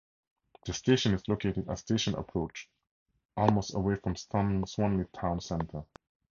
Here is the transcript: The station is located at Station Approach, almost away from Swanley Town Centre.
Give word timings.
The 0.65 0.73
station 0.73 1.13
is 1.13 1.27
located 1.27 1.69
at 1.69 1.77
Station 1.77 2.15
Approach, 2.15 2.67
almost 3.37 3.75
away 3.75 3.97
from 3.97 4.15
Swanley 4.15 5.05
Town 5.13 5.39
Centre. 5.39 5.83